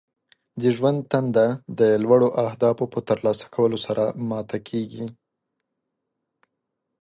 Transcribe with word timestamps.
د 0.61 0.63
زړه 0.75 0.91
تنده 1.11 1.47
د 1.79 1.81
لوړو 2.03 2.27
اهدافو 2.45 2.85
په 2.93 2.99
ترلاسه 3.09 3.45
کولو 3.55 3.77
سره 3.85 4.03
ماته 4.29 4.57
کیږي. 4.69 5.05